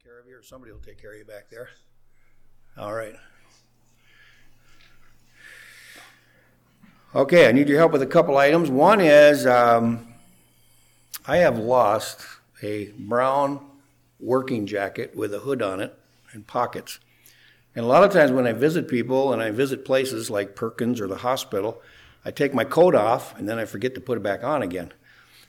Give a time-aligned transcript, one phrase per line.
[0.00, 1.68] take care of you, or somebody will take care of you back there.
[2.78, 3.16] All right.
[7.14, 8.70] Okay, I need your help with a couple items.
[8.70, 10.06] One is um,
[11.26, 12.24] I have lost
[12.62, 13.60] a brown
[14.20, 15.98] working jacket with a hood on it
[16.32, 16.98] and pockets.
[17.74, 21.00] And a lot of times when I visit people and I visit places like Perkins
[21.00, 21.82] or the hospital,
[22.24, 24.92] I take my coat off and then I forget to put it back on again.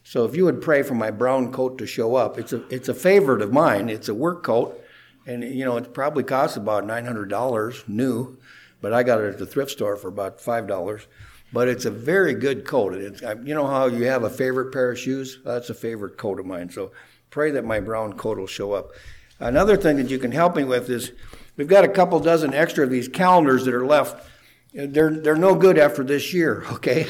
[0.03, 2.89] So if you would pray for my brown coat to show up, it's a it's
[2.89, 3.89] a favorite of mine.
[3.89, 4.81] It's a work coat,
[5.25, 8.37] and you know it probably costs about nine hundred dollars new,
[8.81, 11.07] but I got it at the thrift store for about five dollars.
[11.53, 12.93] But it's a very good coat.
[12.93, 15.39] It's, you know how you have a favorite pair of shoes?
[15.43, 16.69] That's a favorite coat of mine.
[16.69, 16.93] So
[17.29, 18.91] pray that my brown coat will show up.
[19.37, 21.11] Another thing that you can help me with is
[21.57, 24.27] we've got a couple dozen extra of these calendars that are left.
[24.73, 26.65] They're they're no good after this year.
[26.73, 27.07] Okay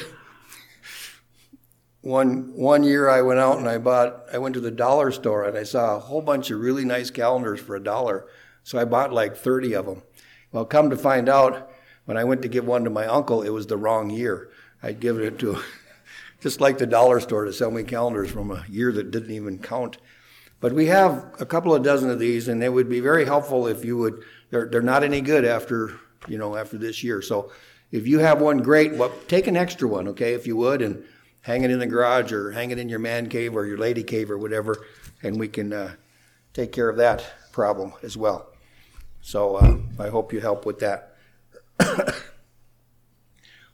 [2.02, 5.46] one one year I went out and I bought I went to the dollar store
[5.46, 8.28] and I saw a whole bunch of really nice calendars for a dollar.
[8.64, 10.04] So I bought like 30 of them.
[10.52, 11.72] Well, come to find out,
[12.06, 14.50] when I went to give one to my uncle, it was the wrong year.
[14.84, 15.62] I'd given it to
[16.42, 19.60] just like the dollar store to sell me calendars from a year that didn't even
[19.60, 19.98] count.
[20.60, 23.66] But we have a couple of dozen of these, and they would be very helpful
[23.66, 24.24] if you would.
[24.52, 27.22] They're they're not any good after you know after this year.
[27.22, 27.52] So
[27.92, 28.94] if you have one, great.
[28.94, 31.04] Well, take an extra one, okay, if you would, and
[31.42, 34.04] hang it in the garage or hang it in your man cave or your lady
[34.04, 34.86] cave or whatever,
[35.24, 35.94] and we can uh,
[36.54, 38.48] take care of that problem as well.
[39.22, 41.16] So uh, I hope you help with that.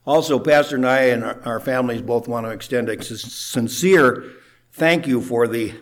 [0.05, 4.31] also, Pastor and I and our families both want to extend a sincere
[4.73, 5.73] thank you for the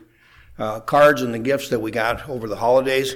[0.58, 3.16] uh, cards and the gifts that we got over the holidays.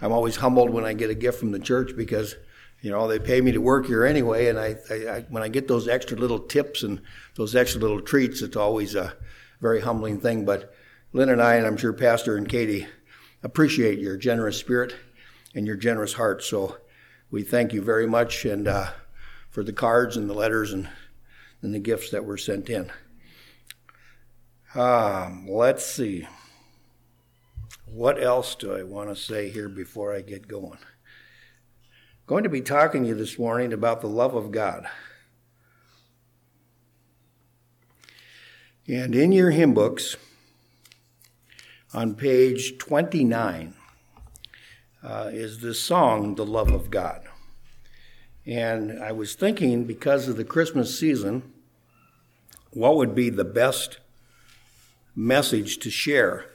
[0.00, 2.36] I'm always humbled when I get a gift from the church because
[2.82, 5.48] you know, they pay me to work here anyway, and I, I, I, when I
[5.48, 7.00] get those extra little tips and
[7.34, 9.14] those extra little treats, it's always a
[9.60, 10.44] very humbling thing.
[10.44, 10.74] But
[11.12, 12.86] Lynn and I, and I'm sure Pastor and Katie,
[13.42, 14.94] appreciate your generous spirit
[15.54, 16.42] and your generous heart.
[16.42, 16.78] So
[17.30, 18.90] we thank you very much and uh,
[19.50, 20.88] for the cards and the letters and,
[21.62, 22.90] and the gifts that were sent in.
[24.74, 26.26] Um, let's see.
[27.86, 30.78] What else do I want to say here before I get going?
[32.30, 34.86] Going to be talking to you this morning about the love of God.
[38.86, 40.14] And in your hymn books,
[41.92, 43.74] on page 29,
[45.02, 47.22] uh, is this song, The Love of God.
[48.46, 51.52] And I was thinking, because of the Christmas season,
[52.70, 53.98] what would be the best
[55.16, 56.46] message to share?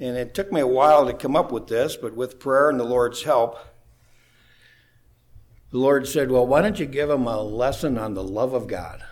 [0.00, 2.80] And it took me a while to come up with this, but with prayer and
[2.80, 3.56] the Lord's help,
[5.72, 8.68] the Lord said, Well, why don't you give them a lesson on the love of
[8.68, 9.02] God?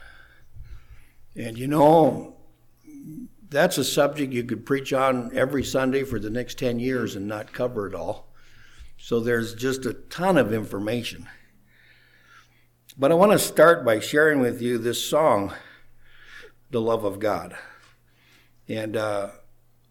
[1.35, 2.37] And you know,
[3.49, 7.27] that's a subject you could preach on every Sunday for the next 10 years and
[7.27, 8.29] not cover it all.
[8.99, 11.27] So there's just a ton of information.
[12.99, 15.55] But I want to start by sharing with you this song,
[16.71, 17.57] The Love of God.
[18.69, 19.31] And uh,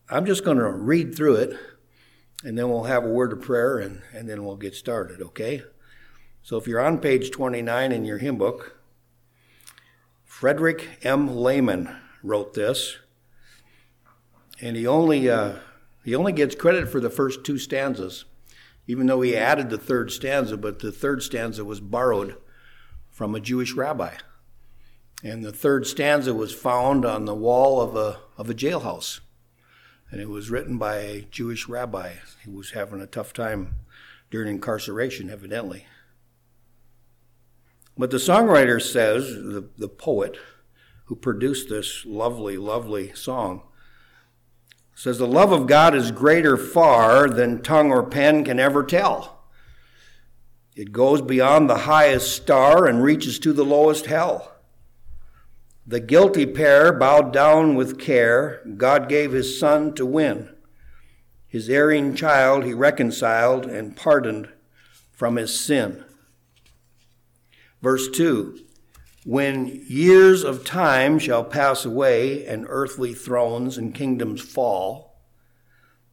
[0.08, 1.60] I'm just going to read through it,
[2.44, 5.64] and then we'll have a word of prayer, and, and then we'll get started, okay?
[6.50, 8.80] So if you're on page 29 in your hymn book,
[10.26, 11.38] Frederick M.
[11.38, 12.98] Lehman wrote this,
[14.60, 15.58] and he only uh,
[16.04, 18.26] he only gets credit for the first two stanzas,
[18.88, 20.58] even though he added the third stanza.
[20.58, 22.36] But the third stanza was borrowed
[23.12, 24.16] from a Jewish rabbi,
[25.24, 29.20] and the third stanza was found on the wall of a of a jailhouse,
[30.10, 33.76] and it was written by a Jewish rabbi who was having a tough time
[34.32, 35.86] during incarceration, evidently.
[38.00, 40.38] But the songwriter says, the, the poet
[41.08, 43.64] who produced this lovely, lovely song,
[44.96, 49.44] says, The love of God is greater far than tongue or pen can ever tell.
[50.78, 54.56] It goes beyond the highest star and reaches to the lowest hell.
[55.86, 60.56] The guilty pair bowed down with care, God gave his son to win.
[61.48, 64.48] His erring child he reconciled and pardoned
[65.12, 66.06] from his sin.
[67.82, 68.60] Verse 2
[69.26, 75.16] When years of time shall pass away and earthly thrones and kingdoms fall,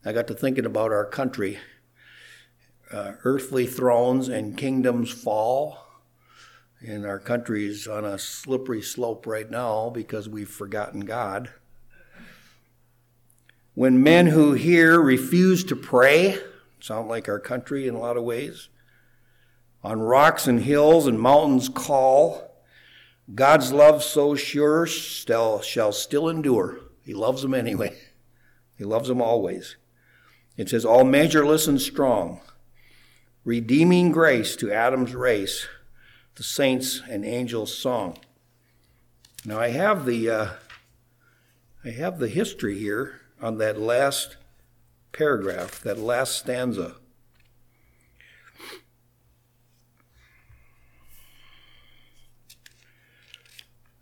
[0.05, 1.59] I got to thinking about our country.
[2.93, 5.79] Uh, earthly thrones and kingdoms fall.
[6.81, 11.51] And our country is on a slippery slope right now because we've forgotten God.
[13.75, 16.39] When men who hear refuse to pray,
[16.79, 18.69] sound like our country in a lot of ways,
[19.87, 22.51] on rocks and hills and mountains call.
[23.33, 26.81] God's love so sure still, shall still endure.
[27.05, 27.97] He loves them anyway.
[28.77, 29.77] He loves them always.
[30.57, 32.41] It says, All measureless and strong,
[33.45, 35.69] redeeming grace to Adam's race,
[36.35, 38.19] the saints and angels' song.
[39.45, 40.49] Now I have the uh,
[41.85, 44.37] I have the history here on that last
[45.13, 46.97] paragraph, that last stanza.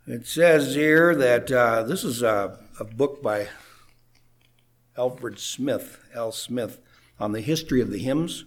[0.06, 3.48] It says here that uh, this is a, a book by
[4.98, 6.78] Alfred Smith, Al Smith,
[7.18, 8.44] on the history of the hymns.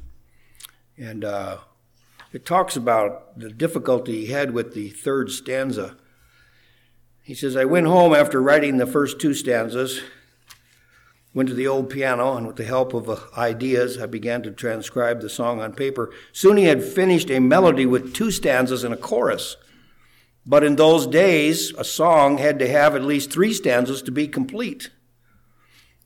[1.00, 1.58] And uh,
[2.32, 5.98] it talks about the difficulty he had with the third stanza.
[7.24, 10.02] He says, I went home after writing the first two stanzas,
[11.34, 14.52] went to the old piano, and with the help of uh, ideas, I began to
[14.52, 16.14] transcribe the song on paper.
[16.32, 19.58] Soon he had finished a melody with two stanzas and a chorus.
[20.48, 24.30] But in those days, a song had to have at least three stanzas to be
[24.30, 24.90] complete.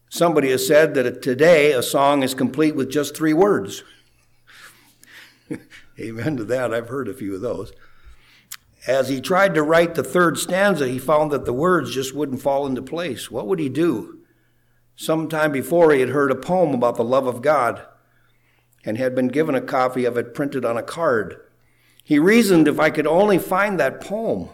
[0.10, 3.84] Somebody has said that today a song is complete with just three words.
[6.00, 6.74] Amen to that.
[6.74, 7.72] I've heard a few of those.
[8.88, 12.42] As he tried to write the third stanza, he found that the words just wouldn't
[12.42, 13.30] fall into place.
[13.30, 14.22] What would he do?
[14.96, 17.86] Sometime before, he had heard a poem about the love of God
[18.84, 21.40] and had been given a copy of it printed on a card.
[22.04, 24.50] He reasoned if I could only find that poem,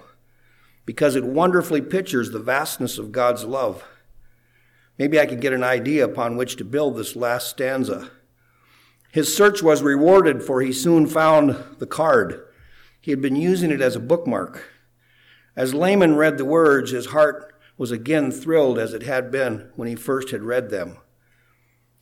[0.86, 3.84] because it wonderfully pictures the vastness of God's love.
[4.98, 8.12] Maybe I could get an idea upon which to build this last stanza.
[9.12, 12.44] His search was rewarded, for he soon found the card.
[13.00, 14.64] He had been using it as a bookmark.
[15.56, 19.88] As Lehman read the words, his heart was again thrilled as it had been when
[19.88, 20.98] he first had read them.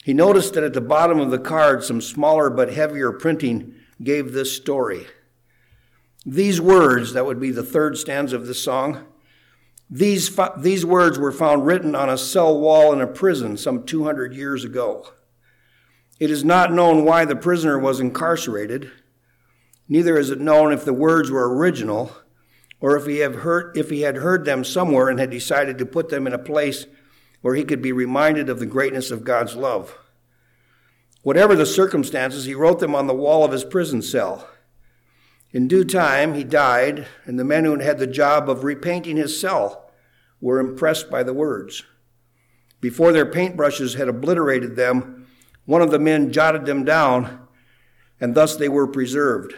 [0.04, 4.32] He noticed that at the bottom of the card, some smaller but heavier printing gave
[4.32, 5.08] this story.
[6.26, 9.06] These words, that would be the third stanza of the song,
[9.90, 14.34] these, these words were found written on a cell wall in a prison some 200
[14.34, 15.10] years ago.
[16.20, 18.92] It is not known why the prisoner was incarcerated.
[19.88, 22.16] Neither is it known if the words were original
[22.80, 26.10] or if he, heard, if he had heard them somewhere and had decided to put
[26.10, 26.88] them in a place
[27.42, 29.98] where he could be reminded of the greatness of God's love.
[31.22, 34.48] Whatever the circumstances, he wrote them on the wall of his prison cell.
[35.56, 39.40] In due time, he died, and the men who had the job of repainting his
[39.40, 39.90] cell
[40.42, 41.82] were impressed by the words.
[42.82, 45.28] Before their paintbrushes had obliterated them,
[45.64, 47.48] one of the men jotted them down,
[48.20, 49.54] and thus they were preserved.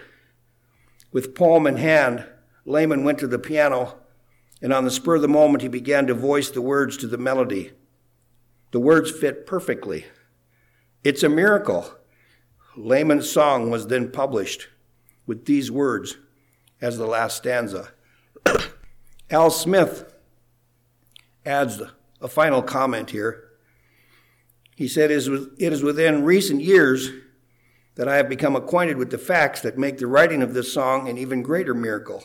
[1.12, 2.28] With palm in hand,
[2.64, 3.98] Lehman went to the piano,
[4.62, 7.18] and on the spur of the moment, he began to voice the words to the
[7.18, 7.72] melody.
[8.70, 10.06] The words fit perfectly.
[11.04, 11.92] It's a miracle.
[12.76, 14.68] Lehman's song was then published
[15.28, 16.18] with these words
[16.82, 17.92] as the last stanza.
[19.30, 20.12] Al Smith
[21.46, 21.82] adds
[22.22, 23.44] a final comment here.
[24.76, 27.10] He said, It is within recent years
[27.96, 31.10] that I have become acquainted with the facts that make the writing of this song
[31.10, 32.24] an even greater miracle.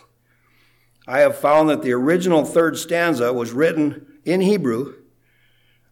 [1.06, 4.94] I have found that the original third stanza was written in Hebrew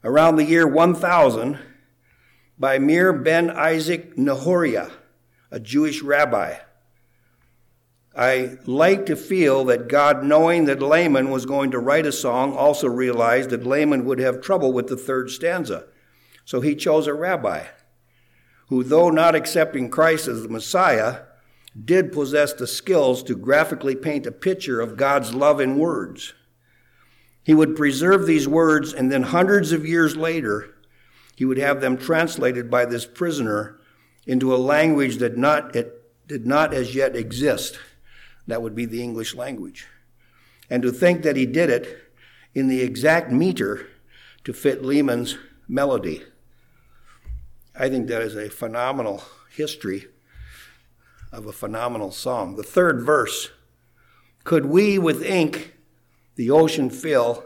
[0.05, 1.59] around the year 1000
[2.59, 4.91] by Meir ben Isaac Nehorai,
[5.51, 6.57] a Jewish rabbi.
[8.21, 12.55] I like to feel that God, knowing that Lehman was going to write a song,
[12.55, 15.87] also realized that Lehman would have trouble with the third stanza.
[16.45, 17.65] So he chose a rabbi
[18.69, 21.23] who, though not accepting Christ as the Messiah,
[21.83, 26.35] did possess the skills to graphically paint a picture of God's love in words.
[27.43, 30.75] He would preserve these words, and then hundreds of years later,
[31.37, 33.81] he would have them translated by this prisoner
[34.27, 37.79] into a language that not, it did not as yet exist.
[38.51, 39.87] That would be the English language.
[40.69, 42.13] And to think that he did it
[42.53, 43.87] in the exact meter
[44.43, 45.39] to fit Lehman's
[45.69, 46.25] melody.
[47.79, 49.23] I think that is a phenomenal
[49.55, 50.07] history
[51.31, 52.57] of a phenomenal song.
[52.57, 53.51] The third verse
[54.43, 55.77] Could we with ink
[56.35, 57.45] the ocean fill,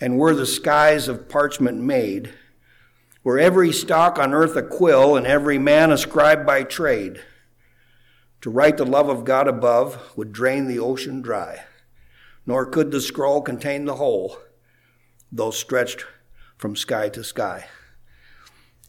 [0.00, 2.32] and were the skies of parchment made,
[3.24, 7.20] were every stock on earth a quill, and every man a scribe by trade?
[8.44, 11.64] To write the love of God above would drain the ocean dry,
[12.44, 14.36] nor could the scroll contain the whole,
[15.32, 16.04] though stretched
[16.58, 17.64] from sky to sky.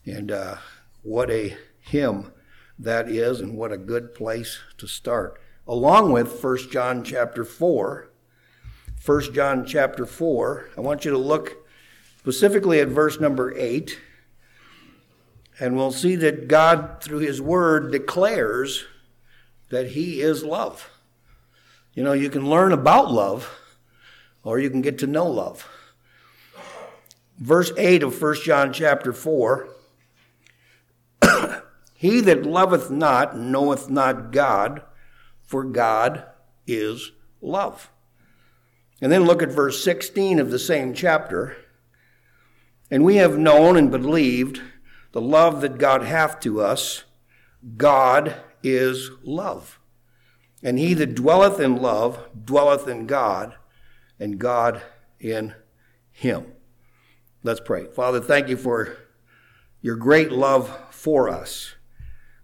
[0.05, 0.57] And uh,
[1.03, 2.33] what a hymn
[2.77, 5.39] that is, and what a good place to start.
[5.65, 8.09] Along with 1 John chapter 4.
[9.05, 11.65] 1 John chapter 4, I want you to look
[12.19, 13.97] specifically at verse number 8,
[15.62, 18.83] and we'll see that God, through His Word, declares
[19.75, 20.89] that He is love.
[21.94, 23.60] You know, you can learn about love,
[24.41, 25.67] or you can get to know love.
[27.38, 29.67] Verse 8 of 1 John chapter 4
[31.94, 34.82] He that loveth not knoweth not God,
[35.44, 36.24] for God
[36.65, 37.91] is love.
[39.01, 41.58] And then look at verse 16 of the same chapter.
[42.89, 44.62] And we have known and believed
[45.12, 47.03] the love that God hath to us.
[47.75, 49.79] God is love.
[50.63, 53.55] And he that dwelleth in love dwelleth in God,
[54.19, 54.81] and God
[55.19, 55.53] in
[56.12, 56.53] him.
[57.43, 57.86] Let's pray.
[57.86, 58.98] Father, thank you for
[59.81, 61.75] your great love for us.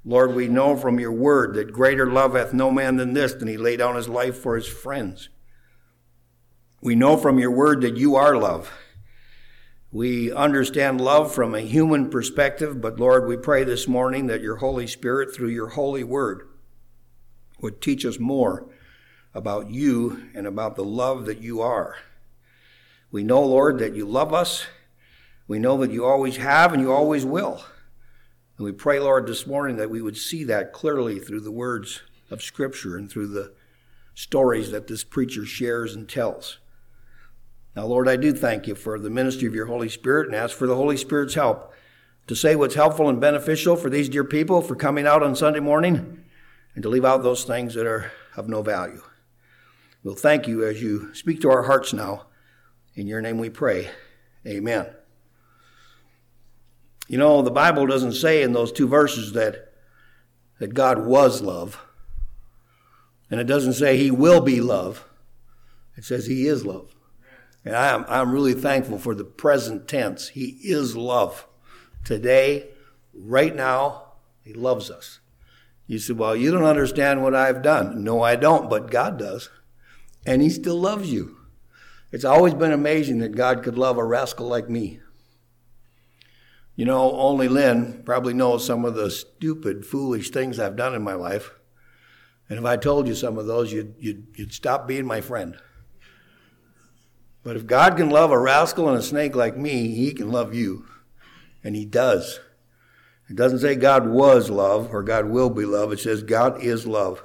[0.04, 3.48] Lord, we know from your word that greater love hath no man than this, than
[3.48, 5.30] he lay down his life for his friends.
[6.82, 8.72] We know from your word that you are love.
[9.92, 14.58] We understand love from a human perspective, but Lord, we pray this morning that your
[14.58, 16.48] Holy Spirit, through your holy word,
[17.60, 18.70] would teach us more
[19.34, 21.98] about you and about the love that you are.
[23.12, 24.66] We know, Lord, that you love us
[25.52, 27.62] we know that you always have and you always will.
[28.58, 32.04] And we pray, Lord, this morning that we would see that clearly through the words
[32.30, 33.52] of Scripture and through the
[34.14, 36.60] stories that this preacher shares and tells.
[37.76, 40.56] Now, Lord, I do thank you for the ministry of your Holy Spirit and ask
[40.56, 41.74] for the Holy Spirit's help
[42.28, 45.60] to say what's helpful and beneficial for these dear people for coming out on Sunday
[45.60, 46.24] morning
[46.76, 49.02] and to leave out those things that are of no value.
[50.04, 52.28] We'll thank you as you speak to our hearts now.
[52.96, 53.90] In your name we pray.
[54.46, 54.88] Amen.
[57.08, 59.74] You know, the Bible doesn't say in those two verses that,
[60.60, 61.80] that God was love.
[63.30, 65.06] And it doesn't say he will be love.
[65.96, 66.96] It says he is love.
[67.64, 70.30] And I'm, I'm really thankful for the present tense.
[70.30, 71.48] He is love.
[72.04, 72.70] Today,
[73.14, 74.14] right now,
[74.44, 75.20] he loves us.
[75.86, 78.04] You say, well, you don't understand what I've done.
[78.04, 79.50] No, I don't, but God does.
[80.26, 81.38] And he still loves you.
[82.12, 85.00] It's always been amazing that God could love a rascal like me.
[86.76, 91.04] You know, only Lynn probably knows some of the stupid, foolish things I've done in
[91.04, 91.52] my life.
[92.50, 95.58] And if I told you some of those, you'd, you'd, you'd stop being my friend.
[97.44, 100.54] But if God can love a rascal and a snake like me, he can love
[100.54, 100.86] you.
[101.64, 102.40] And he does.
[103.30, 105.92] It doesn't say God was love or God will be love.
[105.92, 107.24] It says God is love.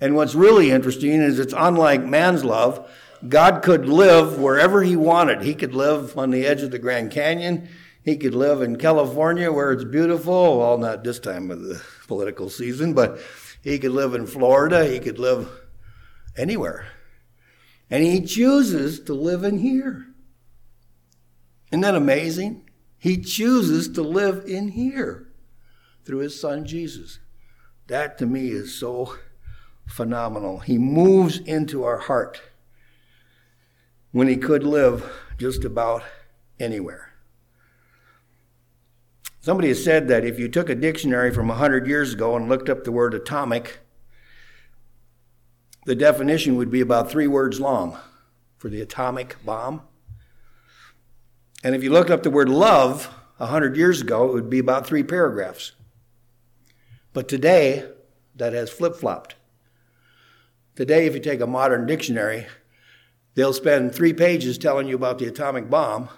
[0.00, 2.90] And what's really interesting is it's unlike man's love.
[3.26, 5.42] God could live wherever he wanted.
[5.42, 7.68] He could live on the edge of the Grand Canyon.
[8.04, 10.58] He could live in California where it's beautiful.
[10.58, 13.18] Well, not this time of the political season, but
[13.62, 14.86] he could live in Florida.
[14.86, 15.48] He could live
[16.36, 16.86] anywhere.
[17.90, 20.06] And he chooses to live in here.
[21.70, 22.68] Isn't that amazing?
[22.98, 25.28] He chooses to live in here
[26.04, 27.20] through his son Jesus.
[27.86, 29.16] That to me is so
[29.86, 30.58] phenomenal.
[30.58, 32.40] He moves into our heart
[34.10, 36.02] when he could live just about
[36.58, 37.12] anywhere.
[39.40, 42.68] Somebody has said that if you took a dictionary from 100 years ago and looked
[42.68, 43.78] up the word atomic,
[45.86, 47.96] the definition would be about three words long
[48.58, 49.82] for the atomic bomb.
[51.62, 53.06] And if you looked up the word love
[53.38, 55.72] 100 years ago, it would be about three paragraphs.
[57.12, 57.88] But today,
[58.34, 59.36] that has flip flopped.
[60.74, 62.46] Today, if you take a modern dictionary,
[63.34, 66.08] they'll spend three pages telling you about the atomic bomb,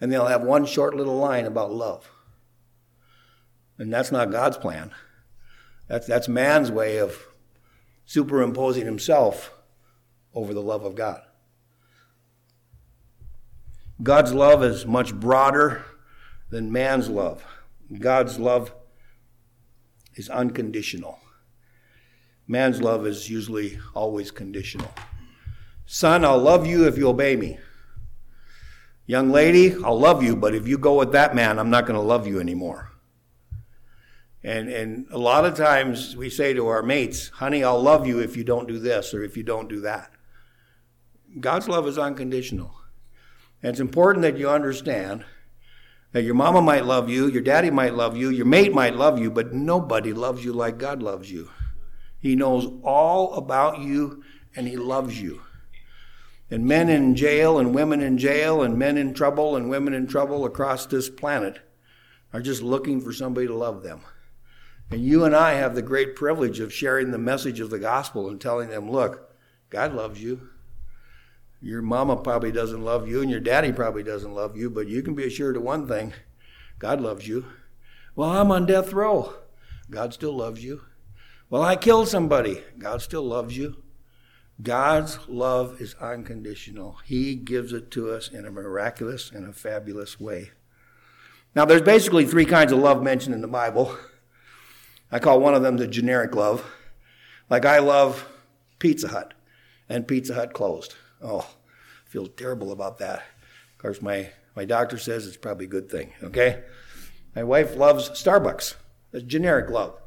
[0.00, 2.10] and they'll have one short little line about love.
[3.78, 4.90] And that's not God's plan.
[5.86, 7.26] That's, that's man's way of
[8.06, 9.52] superimposing himself
[10.32, 11.20] over the love of God.
[14.02, 15.84] God's love is much broader
[16.50, 17.44] than man's love.
[17.98, 18.72] God's love
[20.14, 21.18] is unconditional.
[22.46, 24.92] Man's love is usually always conditional.
[25.84, 27.58] Son, I'll love you if you obey me.
[29.06, 31.98] Young lady, I'll love you, but if you go with that man, I'm not going
[31.98, 32.92] to love you anymore.
[34.46, 38.20] And, and a lot of times we say to our mates, honey, I'll love you
[38.20, 40.12] if you don't do this or if you don't do that.
[41.40, 42.72] God's love is unconditional.
[43.60, 45.24] And it's important that you understand
[46.12, 49.18] that your mama might love you, your daddy might love you, your mate might love
[49.18, 51.50] you, but nobody loves you like God loves you.
[52.20, 54.22] He knows all about you
[54.54, 55.40] and he loves you.
[56.52, 60.06] And men in jail and women in jail and men in trouble and women in
[60.06, 61.58] trouble across this planet
[62.32, 64.02] are just looking for somebody to love them.
[64.90, 68.28] And you and I have the great privilege of sharing the message of the gospel
[68.28, 69.34] and telling them, look,
[69.68, 70.48] God loves you.
[71.60, 75.02] Your mama probably doesn't love you, and your daddy probably doesn't love you, but you
[75.02, 76.12] can be assured of one thing
[76.78, 77.46] God loves you.
[78.14, 79.34] Well, I'm on death row.
[79.90, 80.82] God still loves you.
[81.50, 82.62] Well, I killed somebody.
[82.78, 83.82] God still loves you.
[84.62, 86.98] God's love is unconditional.
[87.04, 90.50] He gives it to us in a miraculous and a fabulous way.
[91.54, 93.96] Now, there's basically three kinds of love mentioned in the Bible.
[95.10, 96.64] I call one of them the generic love.
[97.48, 98.26] Like I love
[98.78, 99.34] Pizza Hut,
[99.88, 100.94] and Pizza Hut closed.
[101.22, 103.18] Oh, I feel terrible about that.
[103.72, 106.62] Of course, my, my doctor says it's probably a good thing, okay?
[107.34, 108.74] My wife loves Starbucks.
[109.12, 109.98] That's generic love.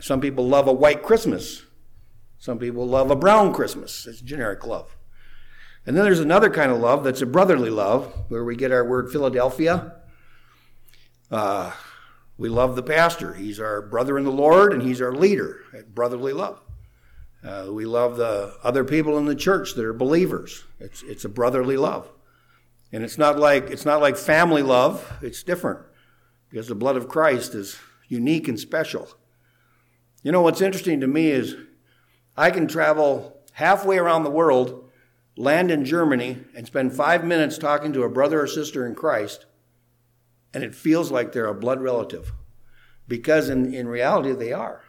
[0.00, 1.62] Some people love a white Christmas.
[2.38, 4.06] Some people love a brown Christmas.
[4.06, 4.96] It's generic love.
[5.84, 8.84] And then there's another kind of love that's a brotherly love, where we get our
[8.84, 9.96] word Philadelphia.
[11.30, 11.72] Uh,
[12.40, 13.34] we love the pastor.
[13.34, 15.60] He's our brother in the Lord, and he's our leader.
[15.92, 16.58] Brotherly love.
[17.44, 20.64] Uh, we love the other people in the church that are believers.
[20.78, 22.10] It's it's a brotherly love,
[22.92, 25.18] and it's not like it's not like family love.
[25.20, 25.80] It's different
[26.48, 27.78] because the blood of Christ is
[28.08, 29.08] unique and special.
[30.22, 31.56] You know what's interesting to me is
[32.38, 34.90] I can travel halfway around the world,
[35.36, 39.44] land in Germany, and spend five minutes talking to a brother or sister in Christ,
[40.52, 42.32] and it feels like they're a blood relative.
[43.06, 44.84] Because in, in reality, they are.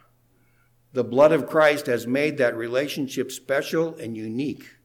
[0.92, 4.76] The blood of Christ has made that relationship special and unique.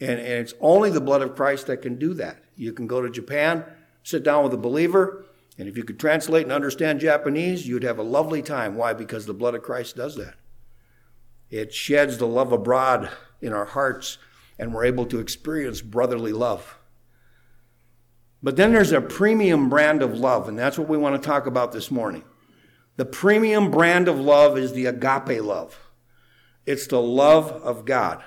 [0.00, 2.44] And, and it's only the blood of Christ that can do that.
[2.56, 3.64] You can go to Japan,
[4.02, 5.24] sit down with a believer,
[5.56, 8.74] and if you could translate and understand Japanese, you'd have a lovely time.
[8.74, 8.92] Why?
[8.92, 10.34] Because the blood of Christ does that.
[11.48, 13.10] It sheds the love abroad
[13.40, 14.18] in our hearts,
[14.58, 16.78] and we're able to experience brotherly love.
[18.44, 21.46] But then there's a premium brand of love, and that's what we want to talk
[21.46, 22.24] about this morning.
[22.96, 25.78] The premium brand of love is the agape love.
[26.66, 28.22] It's the love of God.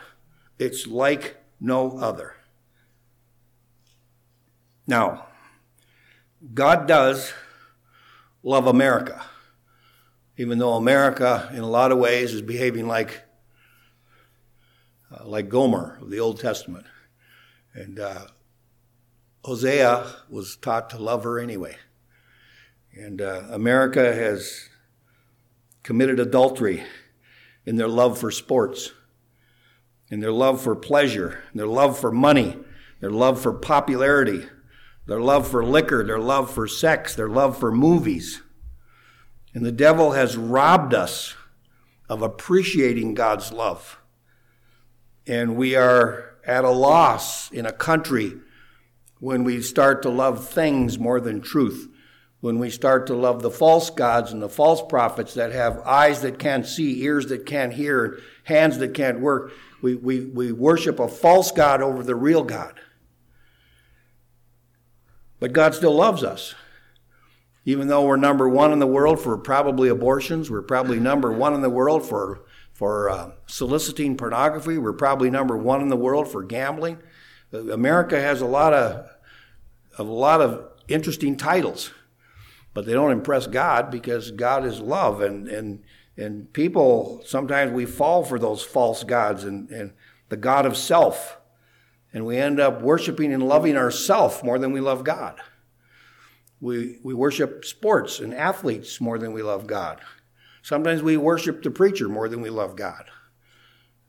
[0.57, 2.33] It's like no other.
[4.87, 5.27] Now,
[6.51, 7.31] God does
[8.41, 9.23] love America,
[10.35, 13.21] even though America, in a lot of ways, is behaving like
[15.11, 16.87] uh, like Gomer of the Old Testament,
[17.75, 18.25] and uh,
[19.43, 21.77] Hosea was taught to love her anyway.
[22.93, 24.69] And uh, America has
[25.83, 26.83] committed adultery
[27.65, 28.91] in their love for sports,
[30.09, 32.57] in their love for pleasure, their love for money,
[32.99, 34.45] their love for popularity,
[35.05, 38.41] their love for liquor, their love for sex, their love for movies.
[39.53, 41.35] And the devil has robbed us
[42.09, 43.99] of appreciating God's love.
[45.25, 48.33] And we are at a loss in a country
[49.19, 51.89] when we start to love things more than truth,
[52.39, 56.21] when we start to love the false gods and the false prophets that have eyes
[56.21, 59.51] that can't see, ears that can't hear, hands that can't work,
[59.81, 62.79] we, we, we worship a false God over the real God.
[65.39, 66.55] But God still loves us.
[67.65, 71.53] Even though we're number one in the world for probably abortions, we're probably number one
[71.53, 76.27] in the world for, for uh, soliciting pornography, we're probably number one in the world
[76.27, 76.97] for gambling.
[77.51, 79.09] America has a lot of,
[79.97, 81.91] a lot of interesting titles,
[82.73, 85.83] but they don't impress God because God is love, and and
[86.17, 89.93] and people sometimes we fall for those false gods and and
[90.29, 91.37] the God of self,
[92.13, 95.39] and we end up worshiping and loving ourself more than we love God.
[96.59, 100.01] We we worship sports and athletes more than we love God.
[100.61, 103.05] Sometimes we worship the preacher more than we love God.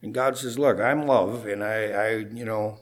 [0.03, 2.81] And God says, "Look, I'm love, and I, I you know."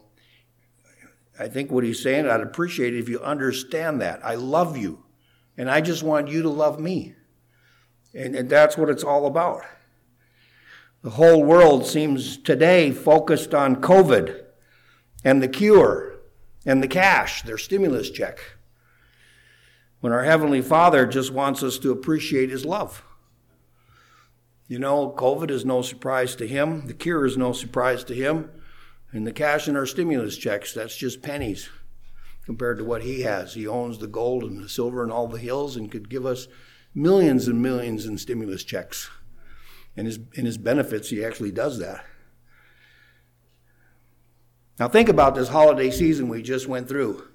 [1.39, 4.25] I think what he's saying, I'd appreciate it if you understand that.
[4.25, 5.03] I love you,
[5.57, 7.15] and I just want you to love me.
[8.13, 9.63] And, and that's what it's all about.
[11.03, 14.43] The whole world seems today focused on COVID
[15.23, 16.15] and the cure
[16.65, 18.39] and the cash, their stimulus check.
[19.99, 23.03] When our Heavenly Father just wants us to appreciate His love.
[24.67, 28.51] You know, COVID is no surprise to Him, the cure is no surprise to Him.
[29.17, 31.69] And the cash in our stimulus checks, that's just pennies
[32.45, 33.55] compared to what he has.
[33.55, 36.47] He owns the gold and the silver and all the hills and could give us
[36.93, 39.09] millions and millions in stimulus checks.
[39.95, 42.05] And his, in his benefits, he actually does that.
[44.79, 47.27] Now, think about this holiday season we just went through.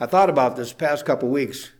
[0.00, 1.70] I thought about this past couple weeks.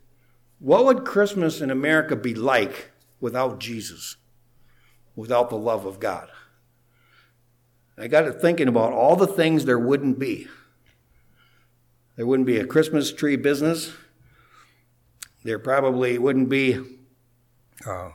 [0.60, 4.18] What would Christmas in America be like without Jesus,
[5.16, 6.30] without the love of God?
[7.98, 10.48] I got to thinking about all the things there wouldn't be.
[12.16, 13.92] There wouldn't be a Christmas tree business.
[15.44, 16.78] There probably wouldn't be
[17.86, 18.10] uh,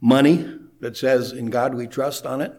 [0.00, 2.52] money that says, In God we trust on it.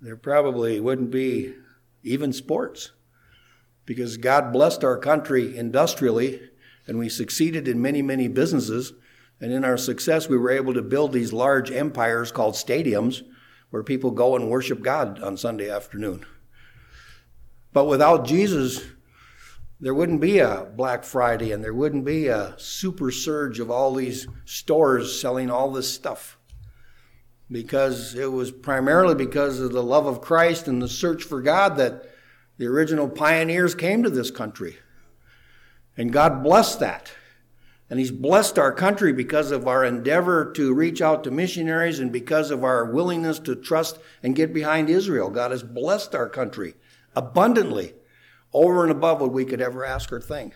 [0.00, 1.54] There probably wouldn't be
[2.02, 2.92] even sports
[3.86, 6.40] because God blessed our country industrially
[6.86, 8.92] and we succeeded in many, many businesses
[9.40, 13.22] and in our success, we were able to build these large empires called stadiums
[13.70, 16.24] where people go and worship God on Sunday afternoon.
[17.72, 18.82] But without Jesus,
[19.80, 23.94] there wouldn't be a Black Friday and there wouldn't be a super surge of all
[23.94, 26.36] these stores selling all this stuff.
[27.50, 31.76] Because it was primarily because of the love of Christ and the search for God
[31.76, 32.10] that
[32.58, 34.76] the original pioneers came to this country.
[35.96, 37.12] And God blessed that.
[37.90, 42.12] And He's blessed our country because of our endeavor to reach out to missionaries and
[42.12, 45.30] because of our willingness to trust and get behind Israel.
[45.30, 46.74] God has blessed our country
[47.16, 47.94] abundantly
[48.52, 50.52] over and above what we could ever ask or think.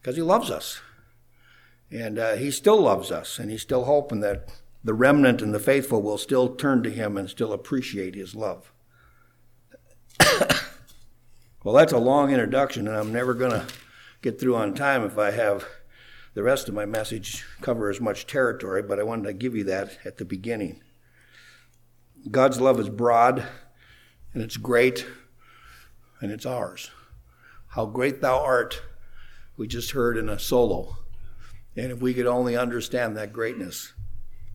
[0.00, 0.80] Because He loves us.
[1.90, 3.38] And uh, He still loves us.
[3.38, 4.48] And He's still hoping that
[4.82, 8.72] the remnant and the faithful will still turn to Him and still appreciate His love.
[11.62, 13.66] well, that's a long introduction, and I'm never going to
[14.24, 15.66] get through on time if I have
[16.32, 19.64] the rest of my message cover as much territory, but I wanted to give you
[19.64, 20.80] that at the beginning.
[22.30, 23.46] God's love is broad,
[24.32, 25.04] and it's great,
[26.22, 26.90] and it's ours.
[27.68, 28.80] How great thou art,
[29.58, 30.96] we just heard in a solo.
[31.76, 33.92] And if we could only understand that greatness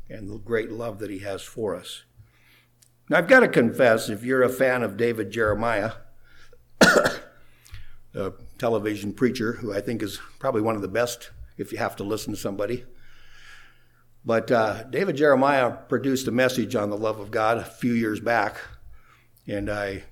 [0.09, 2.05] and the great love that he has for us.
[3.07, 5.91] Now, I've got to confess, if you're a fan of David Jeremiah,
[6.81, 7.19] a
[8.15, 11.95] uh, television preacher who I think is probably one of the best if you have
[11.95, 12.85] to listen to somebody.
[14.23, 18.19] But uh, David Jeremiah produced a message on the love of God a few years
[18.19, 18.57] back,
[19.47, 20.03] and I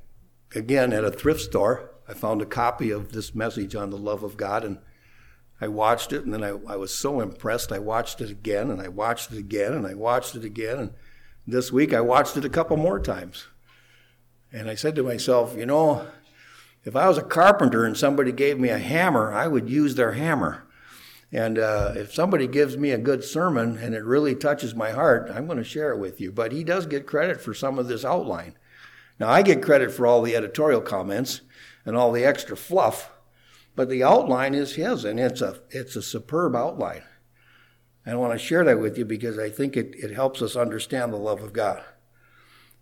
[0.55, 1.91] again at a thrift store.
[2.07, 4.79] I found a copy of this message on the love of God, and
[5.59, 7.71] I watched it, and then I, I was so impressed.
[7.71, 10.93] I watched it again, and I watched it again, and I watched it again, and
[11.45, 13.47] this week I watched it a couple more times.
[14.53, 16.07] And I said to myself, you know,
[16.83, 20.13] if I was a carpenter and somebody gave me a hammer, I would use their
[20.13, 20.67] hammer.
[21.31, 25.29] And uh, if somebody gives me a good sermon and it really touches my heart,
[25.33, 26.31] I'm going to share it with you.
[26.31, 28.55] But he does get credit for some of this outline.
[29.19, 31.41] Now, I get credit for all the editorial comments
[31.85, 33.11] and all the extra fluff,
[33.75, 37.03] but the outline is his, and it's a, it's a superb outline.
[38.05, 40.55] And I want to share that with you because I think it, it helps us
[40.55, 41.83] understand the love of God.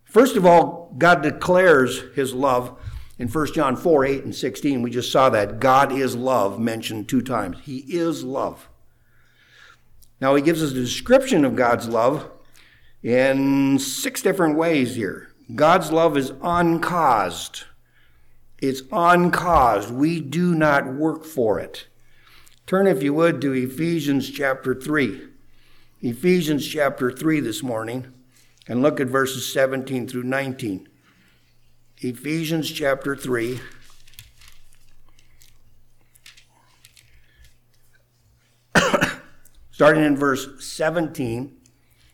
[0.04, 2.78] First of all, God declares his love
[3.18, 4.82] in 1 John 4 8 and 16.
[4.82, 5.60] We just saw that.
[5.60, 7.58] God is love mentioned two times.
[7.64, 8.70] He is love.
[10.22, 12.30] Now, he gives us a description of God's love
[13.04, 15.30] in six different ways here.
[15.54, 17.66] God's love is uncaused.
[18.60, 19.92] It's uncaused.
[19.92, 21.88] We do not work for it.
[22.66, 25.22] Turn, if you would, to Ephesians chapter 3.
[26.02, 28.12] Ephesians chapter 3 this morning,
[28.68, 30.88] and look at verses 17 through 19.
[32.00, 33.62] Ephesians chapter 3.
[39.72, 41.56] Starting in verse 17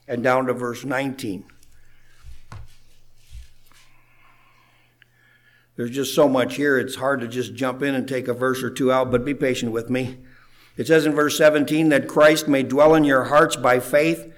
[0.08, 1.46] and down to verse 19.
[5.76, 8.62] There's just so much here, it's hard to just jump in and take a verse
[8.62, 10.20] or two out, but be patient with me.
[10.78, 14.32] It says in verse 17 that Christ may dwell in your hearts by faith,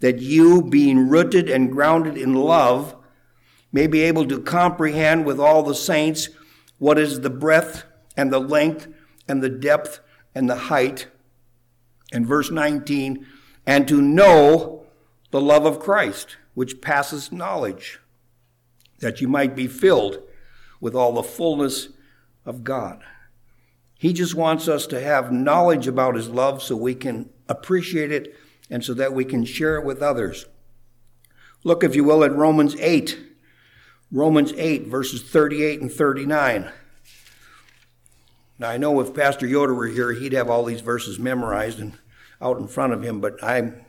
[0.00, 2.94] that you, being rooted and grounded in love,
[3.72, 6.28] may be able to comprehend with all the saints
[6.78, 7.84] what is the breadth
[8.16, 8.88] and the length
[9.26, 10.00] and the depth
[10.34, 11.08] and the height.
[12.12, 13.26] And verse 19,
[13.66, 14.84] and to know
[15.30, 18.00] the love of Christ, which passes knowledge,
[18.98, 20.18] that you might be filled
[20.80, 21.88] with all the fullness
[22.44, 23.02] of God.
[23.98, 28.34] He just wants us to have knowledge about His love so we can appreciate it
[28.68, 30.46] and so that we can share it with others.
[31.64, 33.31] Look, if you will, at Romans 8.
[34.12, 36.70] Romans 8, verses 38 and 39.
[38.58, 41.94] Now, I know if Pastor Yoder were here, he'd have all these verses memorized and
[42.38, 43.82] out in front of him, but I'm,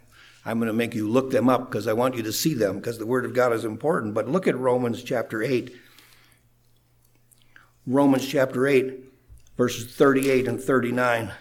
[0.45, 2.77] I'm going to make you look them up because I want you to see them
[2.77, 4.13] because the Word of God is important.
[4.13, 5.75] But look at Romans chapter 8,
[7.85, 8.93] Romans chapter 8,
[9.57, 11.33] verses 38 and 39.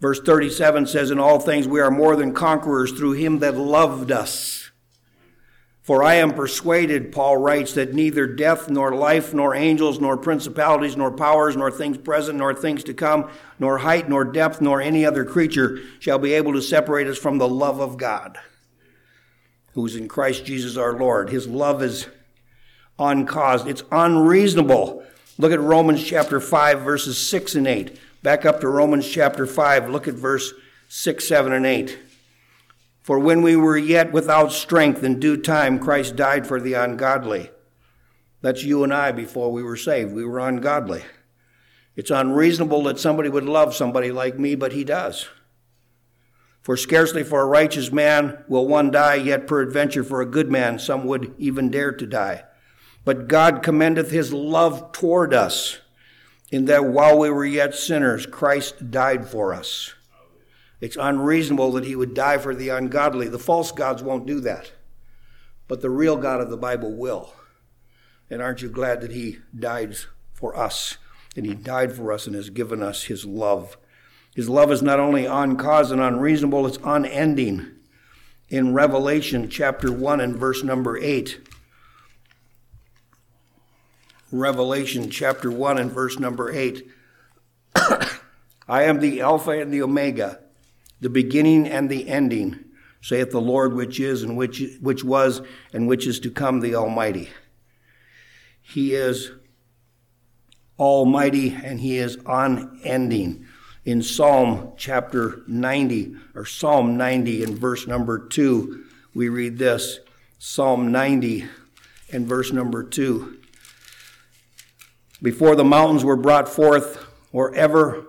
[0.00, 4.10] Verse 37 says, In all things we are more than conquerors through him that loved
[4.10, 4.59] us.
[5.82, 10.96] For I am persuaded, Paul writes, that neither death, nor life, nor angels, nor principalities,
[10.96, 15.06] nor powers, nor things present, nor things to come, nor height, nor depth, nor any
[15.06, 18.38] other creature shall be able to separate us from the love of God,
[19.72, 21.30] who is in Christ Jesus our Lord.
[21.30, 22.08] His love is
[22.98, 23.66] uncaused.
[23.66, 25.02] It's unreasonable.
[25.38, 27.98] Look at Romans chapter 5, verses 6 and 8.
[28.22, 29.88] Back up to Romans chapter 5.
[29.88, 30.52] Look at verse
[30.88, 31.98] 6, 7, and 8.
[33.02, 37.50] For when we were yet without strength, in due time Christ died for the ungodly.
[38.42, 40.12] That's you and I before we were saved.
[40.12, 41.04] We were ungodly.
[41.96, 45.28] It's unreasonable that somebody would love somebody like me, but he does.
[46.62, 50.78] For scarcely for a righteous man will one die, yet peradventure for a good man
[50.78, 52.44] some would even dare to die.
[53.04, 55.80] But God commendeth his love toward us,
[56.50, 59.94] in that while we were yet sinners, Christ died for us.
[60.80, 63.28] It's unreasonable that he would die for the ungodly.
[63.28, 64.72] The false gods won't do that.
[65.68, 67.34] But the real God of the Bible will.
[68.30, 69.96] And aren't you glad that he died
[70.32, 70.96] for us?
[71.36, 73.76] And he died for us and has given us his love.
[74.34, 77.72] His love is not only uncause and unreasonable, it's unending.
[78.48, 81.40] In Revelation chapter 1 and verse number 8,
[84.32, 86.88] Revelation chapter 1 and verse number 8.
[88.68, 90.40] I am the Alpha and the Omega,
[91.00, 92.58] the beginning and the ending,
[93.00, 96.74] saith the Lord, which is and which, which was and which is to come, the
[96.74, 97.30] Almighty.
[98.60, 99.32] He is
[100.78, 103.46] almighty and he is unending.
[103.84, 108.84] In Psalm chapter 90, or Psalm 90 in verse number 2,
[109.14, 110.00] we read this
[110.38, 111.46] Psalm 90
[112.12, 113.40] and verse number 2
[115.22, 118.06] before the mountains were brought forth, or ever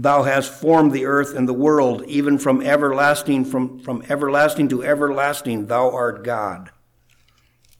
[0.00, 4.84] thou hast formed the earth and the world, even from everlasting, from, from everlasting to
[4.84, 6.70] everlasting, thou art God.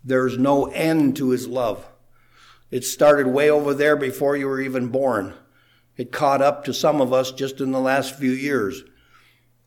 [0.02, 1.88] There's no end to his love.
[2.72, 5.35] It started way over there before you were even born.
[5.96, 8.83] It caught up to some of us just in the last few years.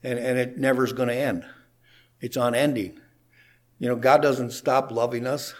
[0.04, 1.46] And, and it never is going to end.
[2.20, 3.00] It's unending.
[3.80, 5.54] You know, God doesn't stop loving us.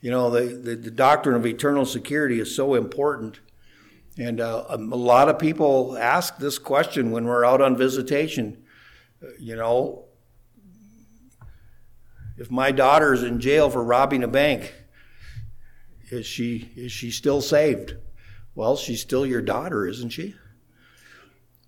[0.00, 3.38] You know, the, the, the doctrine of eternal security is so important.
[4.20, 8.64] And uh, a lot of people ask this question when we're out on visitation.
[9.38, 10.04] You know,
[12.36, 14.74] if my daughter's in jail for robbing a bank,
[16.10, 17.94] is she is she still saved?
[18.54, 20.34] Well, she's still your daughter, isn't she?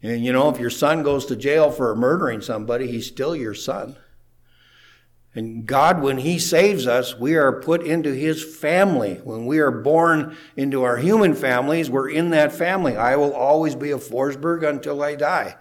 [0.02, 3.54] And you know, if your son goes to jail for murdering somebody, he's still your
[3.54, 3.96] son.
[5.34, 9.14] And God, when He saves us, we are put into His family.
[9.24, 12.96] When we are born into our human families, we're in that family.
[12.96, 15.56] I will always be a Forsberg until I die.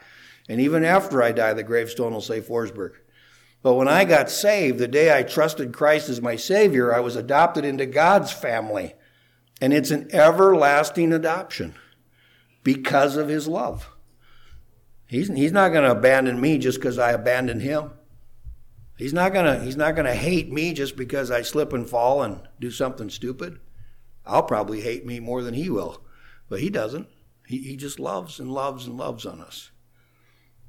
[0.50, 2.96] And even after I die, the gravestone will say Forsberg.
[3.64, 7.16] But when I got saved, the day I trusted Christ as my Savior, I was
[7.16, 8.96] adopted into God's family.
[9.62, 11.76] And it's an everlasting adoption
[12.64, 13.90] because of His love.
[15.08, 17.92] He's, he's not going to abandon me just because I abandoned Him.
[18.98, 22.42] He's not gonna he's not gonna hate me just because I slip and fall and
[22.60, 23.60] do something stupid.
[24.26, 26.04] I'll probably hate me more than he will.
[26.50, 27.08] But he doesn't.
[27.48, 29.72] He, he just loves and loves and loves on us.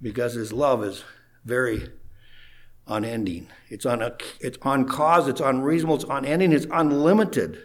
[0.01, 1.05] Because his love is
[1.45, 1.91] very
[2.87, 3.49] unending.
[3.69, 7.63] It's on a, it's on cause, it's unreasonable, it's unending, it's unlimited.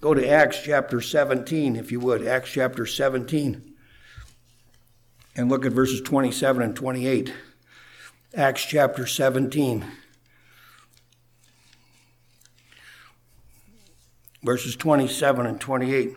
[0.00, 2.26] Go to Acts chapter 17, if you would.
[2.26, 3.74] Acts chapter 17.
[5.36, 7.32] And look at verses 27 and 28.
[8.36, 9.84] Acts chapter 17.
[14.42, 16.16] Verses 27 and 28.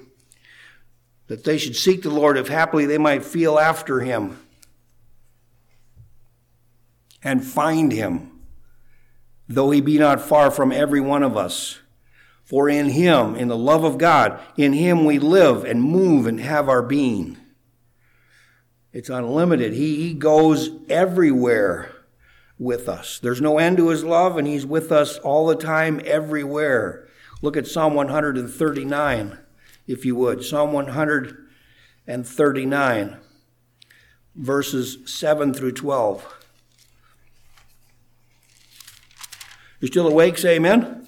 [1.28, 4.40] That they should seek the Lord if happily they might feel after him
[7.22, 8.32] and find him,
[9.48, 11.78] though he be not far from every one of us.
[12.44, 16.40] For in him, in the love of God, in him we live and move and
[16.40, 17.38] have our being.
[18.92, 19.74] It's unlimited.
[19.74, 21.92] He, he goes everywhere
[22.60, 23.20] with us.
[23.20, 27.08] There's no end to his love, and he's with us all the time, everywhere.
[27.42, 29.38] Look at Psalm 139,
[29.86, 30.44] if you would.
[30.44, 33.18] Psalm 139,
[34.36, 36.34] verses 7 through 12.
[39.80, 40.40] You're still awake?
[40.40, 41.06] Say amen.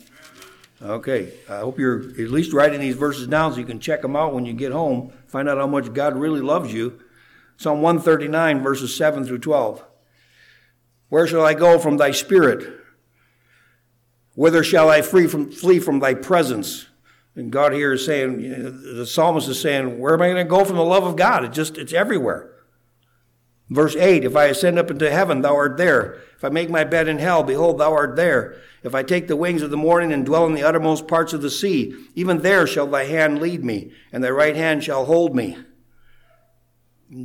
[0.82, 4.16] Okay, I hope you're at least writing these verses down so you can check them
[4.16, 5.12] out when you get home.
[5.28, 7.00] Find out how much God really loves you.
[7.58, 9.84] Psalm 139, verses 7 through 12.
[11.10, 12.78] Where shall I go from thy spirit?
[14.36, 16.88] Whither shall I flee from, flee from thy presence?
[17.36, 20.64] And God here is saying, the psalmist is saying, where am I going to go
[20.66, 21.44] from the love of God?
[21.44, 22.52] It just, it's everywhere.
[23.70, 26.22] Verse 8, if I ascend up into heaven, thou art there.
[26.36, 28.56] If I make my bed in hell, behold, thou art there.
[28.82, 31.42] If I take the wings of the morning and dwell in the uttermost parts of
[31.42, 35.36] the sea, even there shall thy hand lead me, and thy right hand shall hold
[35.36, 35.58] me.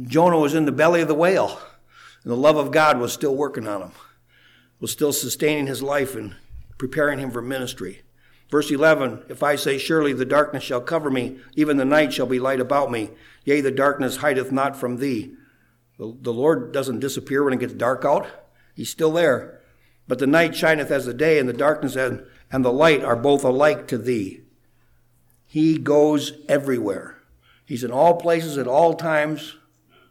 [0.02, 1.60] Jonah was in the belly of the whale.
[2.24, 3.92] And the love of God was still working on him,
[4.80, 6.34] was still sustaining his life and
[6.78, 8.00] preparing him for ministry.
[8.50, 12.26] Verse 11 If I say, Surely the darkness shall cover me, even the night shall
[12.26, 13.10] be light about me,
[13.44, 15.34] yea, the darkness hideth not from thee.
[15.98, 18.26] The Lord doesn't disappear when it gets dark out,
[18.74, 19.60] He's still there.
[20.08, 23.16] But the night shineth as the day, and the darkness and, and the light are
[23.16, 24.40] both alike to thee.
[25.46, 27.22] He goes everywhere.
[27.64, 29.56] He's in all places at all times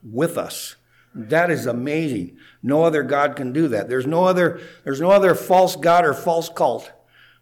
[0.02, 0.78] with us.
[1.14, 2.38] That is amazing.
[2.62, 3.90] No other God can do that.
[3.90, 6.92] There's no other, there's no other false God or false cult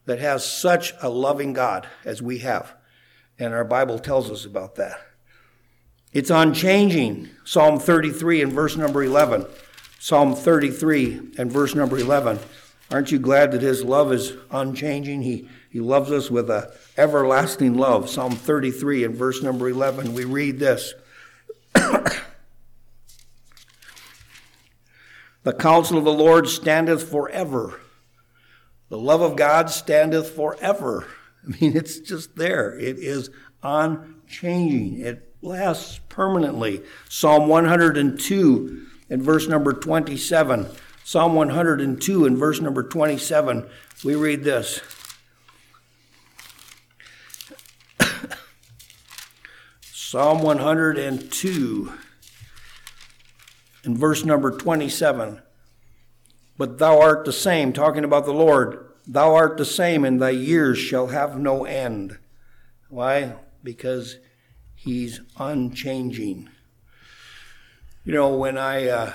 [0.06, 2.76] that has such a loving God as we have.
[3.40, 5.00] And our Bible tells us about that.
[6.12, 7.30] It's unchanging.
[7.46, 9.46] Psalm 33 and verse number 11.
[10.00, 12.40] Psalm 33 and verse number 11.
[12.90, 15.22] Aren't you glad that his love is unchanging?
[15.22, 18.10] He, he loves us with a everlasting love.
[18.10, 20.14] Psalm 33 and verse number 11.
[20.14, 20.94] We read this.
[25.44, 27.80] the counsel of the Lord standeth forever.
[28.90, 31.08] The love of God standeth forever.
[31.44, 32.78] I mean, it's just there.
[32.78, 33.30] It is
[33.64, 35.00] unchanging.
[35.00, 36.84] It lasts permanently.
[37.10, 40.68] Psalm 102 and verse number 27.
[41.04, 43.68] Psalm 102 and verse number 27,
[44.04, 44.80] we read this.
[49.82, 51.92] Psalm 102
[53.84, 55.42] and verse number 27.
[56.58, 58.88] But thou art the same, talking about the Lord.
[59.08, 62.20] Thou art the same, and thy years shall have no end.
[62.90, 63.36] Why?
[63.64, 64.18] Because
[64.76, 66.50] he's unchanging.
[68.04, 69.14] You know, when I uh,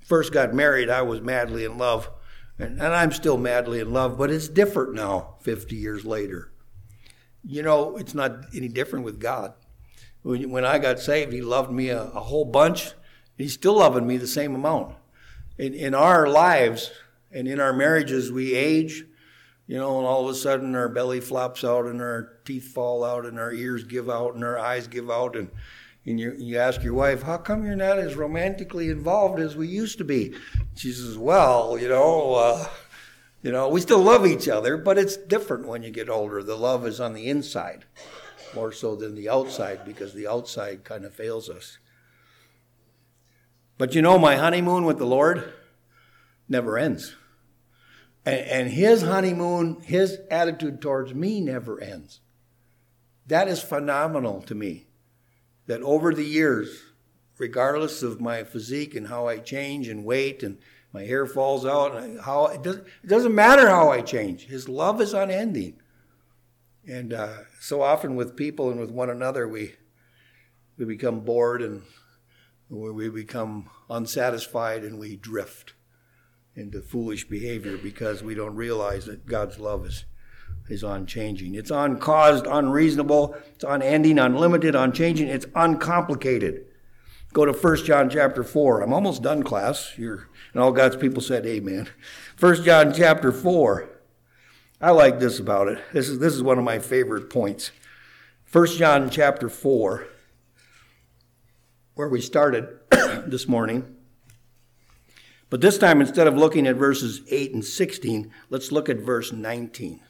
[0.00, 2.10] first got married, I was madly in love.
[2.58, 6.52] And, and I'm still madly in love, but it's different now, 50 years later.
[7.44, 9.54] You know, it's not any different with God.
[10.22, 12.92] When, when I got saved, He loved me a, a whole bunch.
[13.42, 14.94] He's still loving me the same amount
[15.58, 16.90] in, in our lives
[17.30, 19.04] and in our marriages, we age,
[19.66, 23.04] you know, and all of a sudden our belly flops out and our teeth fall
[23.04, 25.36] out and our ears give out and our eyes give out.
[25.36, 25.50] And,
[26.04, 29.68] and you, you ask your wife, how come you're not as romantically involved as we
[29.68, 30.34] used to be?
[30.74, 32.68] She says, well, you know, uh,
[33.42, 36.42] you know, we still love each other, but it's different when you get older.
[36.42, 37.84] The love is on the inside
[38.54, 41.78] more so than the outside because the outside kind of fails us.
[43.82, 45.52] But you know, my honeymoon with the Lord
[46.48, 47.16] never ends.
[48.24, 52.20] And, and his honeymoon, his attitude towards me never ends.
[53.26, 54.86] That is phenomenal to me.
[55.66, 56.80] That over the years,
[57.38, 60.58] regardless of my physique and how I change and weight and
[60.92, 64.46] my hair falls out and how it doesn't, it doesn't matter how I change.
[64.46, 65.82] His love is unending.
[66.86, 69.74] And uh, so often with people and with one another, we
[70.78, 71.82] we become bored and
[72.72, 75.74] we become unsatisfied and we drift
[76.54, 80.06] into foolish behavior because we don't realize that God's love is,
[80.68, 81.54] is unchanging.
[81.54, 86.64] It's uncaused, unreasonable, it's unending, unlimited, unchanging, it's uncomplicated.
[87.32, 88.82] Go to 1 John chapter 4.
[88.82, 89.92] I'm almost done, class.
[89.96, 91.88] You're, and all God's people said, Amen.
[92.38, 93.88] 1 John chapter 4.
[94.80, 95.78] I like this about it.
[95.92, 97.70] This is, this is one of my favorite points.
[98.50, 100.08] 1 John chapter 4
[101.94, 102.68] where we started
[103.26, 103.96] this morning.
[105.50, 109.32] But this time, instead of looking at verses 8 and 16, let's look at verse
[109.32, 110.00] 19.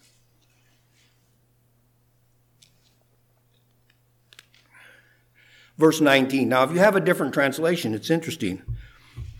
[5.77, 6.49] Verse 19.
[6.49, 8.62] Now, if you have a different translation, it's interesting.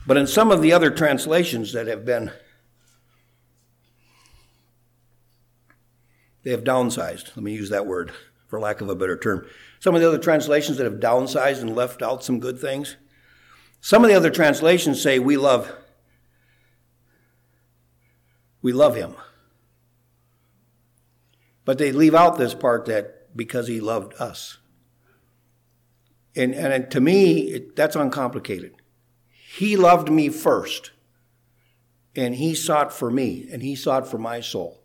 [0.05, 2.33] But in some of the other translations that have been,
[6.43, 7.37] they have downsized.
[7.37, 8.11] Let me use that word
[8.49, 9.47] for lack of a better term.
[9.83, 12.97] Some of the other translations that have downsized and left out some good things.
[13.81, 15.73] Some of the other translations say, We love.
[18.63, 19.17] We love him.
[21.65, 24.59] But they leave out this part that because he loved us.
[26.37, 28.77] And, and to me, it, that's uncomplicated.
[29.31, 30.93] He loved me first,
[32.15, 34.81] and he sought for me, and he sought for my soul.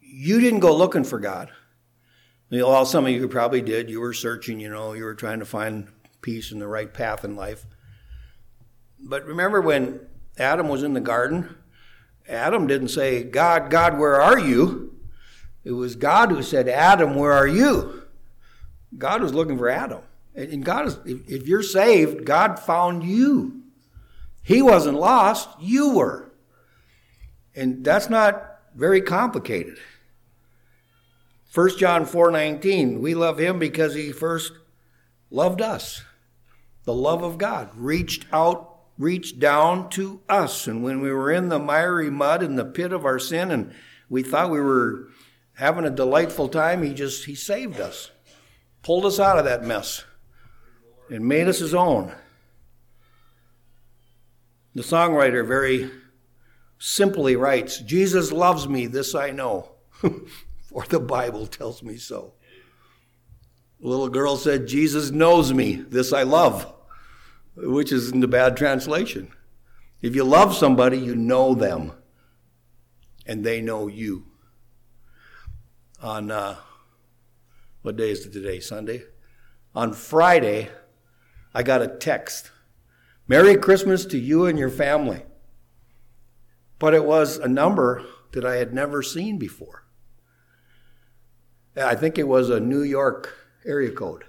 [0.00, 1.50] You didn't go looking for God.
[2.62, 3.90] Well, some of you probably did.
[3.90, 5.88] You were searching, you know, you were trying to find
[6.20, 7.66] peace and the right path in life.
[9.00, 10.00] But remember when
[10.38, 11.56] Adam was in the garden?
[12.28, 14.96] Adam didn't say, God, God, where are you?
[15.64, 18.04] It was God who said, Adam, where are you?
[18.96, 20.02] God was looking for Adam.
[20.34, 23.62] And God is, if you're saved, God found you.
[24.42, 26.32] He wasn't lost, you were.
[27.54, 29.78] And that's not very complicated.
[31.54, 34.54] 1 John 4:19, we love him because he first
[35.30, 36.02] loved us.
[36.82, 40.66] The love of God reached out, reached down to us.
[40.66, 43.72] And when we were in the miry mud in the pit of our sin and
[44.08, 45.10] we thought we were
[45.52, 48.10] having a delightful time, he just he saved us.
[48.82, 50.02] Pulled us out of that mess
[51.08, 52.12] and made us his own.
[54.74, 55.88] The songwriter very
[56.80, 59.68] simply writes, Jesus loves me, this I know.
[60.74, 62.34] or the Bible tells me so.
[63.80, 66.74] The little girl said, Jesus knows me, this I love,
[67.56, 69.30] which isn't a bad translation.
[70.02, 71.92] If you love somebody, you know them,
[73.24, 74.26] and they know you.
[76.02, 76.56] on uh,
[77.82, 78.58] what day is it today?
[78.60, 79.04] Sunday.
[79.74, 80.70] On Friday,
[81.54, 82.50] I got a text.
[83.28, 85.22] Merry Christmas to you and your family.
[86.78, 89.83] But it was a number that I had never seen before.
[91.76, 94.24] I think it was a New York area code.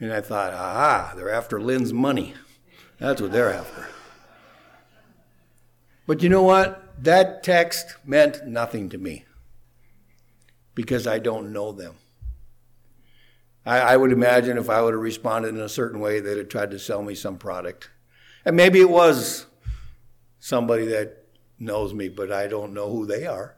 [0.00, 2.34] And I thought, aha, they're after Lynn's money.
[2.98, 3.88] That's what they're after.
[6.06, 6.84] But you know what?
[7.02, 9.24] That text meant nothing to me
[10.74, 11.96] because I don't know them.
[13.66, 16.48] I, I, would imagine if I would have responded in a certain way, they'd have
[16.48, 17.90] tried to sell me some product.
[18.44, 19.46] And maybe it was
[20.40, 21.24] somebody that
[21.58, 23.57] knows me, but I don't know who they are.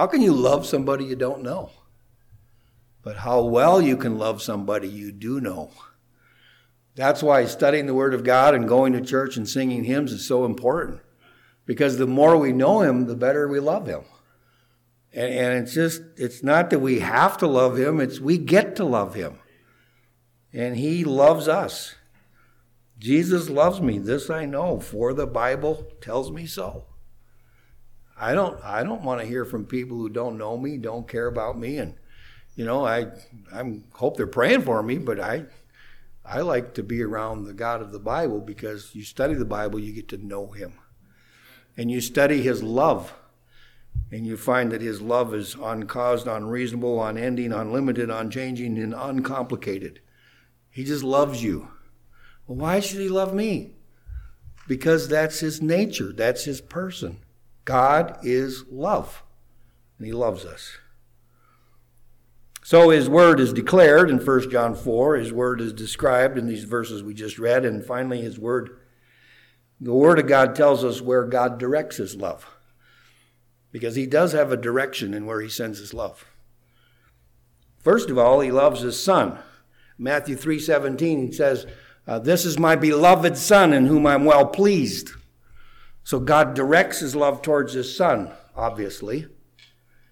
[0.00, 1.72] How can you love somebody you don't know?
[3.02, 5.72] But how well you can love somebody you do know.
[6.94, 10.24] That's why studying the Word of God and going to church and singing hymns is
[10.24, 11.02] so important.
[11.66, 14.04] Because the more we know Him, the better we love Him.
[15.12, 18.76] And, and it's just, it's not that we have to love Him, it's we get
[18.76, 19.38] to love Him.
[20.50, 21.96] And He loves us.
[22.98, 23.98] Jesus loves me.
[23.98, 26.86] This I know, for the Bible tells me so.
[28.20, 31.26] I don't I don't want to hear from people who don't know me, don't care
[31.26, 31.94] about me and
[32.54, 33.06] you know, I
[33.52, 35.46] I hope they're praying for me, but I
[36.24, 39.80] I like to be around the God of the Bible because you study the Bible,
[39.80, 40.74] you get to know him.
[41.76, 43.14] And you study his love.
[44.12, 50.00] And you find that his love is uncaused, unreasonable, unending, unlimited, unchanging, and uncomplicated.
[50.68, 51.68] He just loves you.
[52.46, 53.76] Well, why should he love me?
[54.68, 57.18] Because that's his nature, that's his person.
[57.64, 59.22] God is love,
[59.98, 60.78] and He loves us.
[62.62, 65.16] So His Word is declared in 1 John 4.
[65.16, 67.64] His Word is described in these verses we just read.
[67.64, 68.78] And finally, His Word,
[69.80, 72.46] the Word of God tells us where God directs His love.
[73.72, 76.24] Because He does have a direction in where He sends His love.
[77.78, 79.38] First of all, He loves His Son.
[79.98, 81.66] Matthew 3.17, He says,
[82.06, 85.10] uh, This is my beloved Son in whom I'm well pleased.
[86.04, 89.26] So God directs his love towards his son, obviously.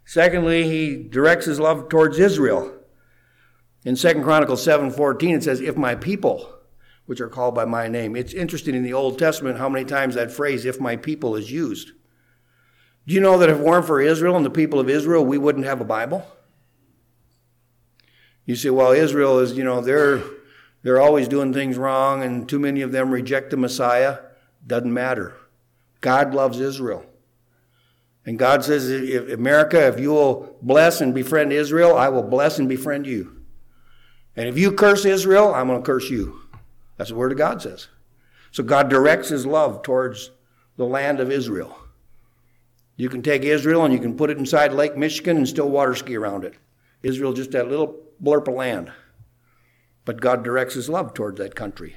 [0.05, 2.73] Secondly, he directs his love towards Israel.
[3.85, 6.55] In 2 Chronicles 7:14 it says, "If my people,
[7.07, 10.15] which are called by my name." It's interesting in the Old Testament how many times
[10.15, 11.93] that phrase "if my people" is used.
[13.07, 15.39] Do you know that if it weren't for Israel and the people of Israel, we
[15.39, 16.27] wouldn't have a Bible?
[18.45, 20.23] You say, well, Israel is, you know, they're
[20.83, 24.19] they're always doing things wrong and too many of them reject the Messiah.
[24.67, 25.35] Doesn't matter.
[26.01, 27.05] God loves Israel.
[28.25, 32.59] And God says, if America, if you will bless and befriend Israel, I will bless
[32.59, 33.43] and befriend you.
[34.37, 36.41] And if you curse Israel, I'm going to curse you.
[36.97, 37.89] That's the word of God says.
[38.51, 40.31] So God directs his love towards
[40.77, 41.77] the land of Israel.
[42.97, 45.95] You can take Israel and you can put it inside Lake Michigan and still water
[45.95, 46.55] ski around it.
[47.03, 48.93] Israel just that little blurb of land.
[50.05, 51.97] But God directs his love towards that country.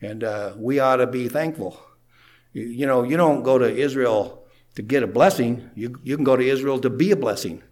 [0.00, 1.78] And uh, we ought to be thankful
[2.52, 4.44] you know, you don't go to Israel
[4.74, 5.70] to get a blessing.
[5.74, 7.62] You, you can go to Israel to be a blessing.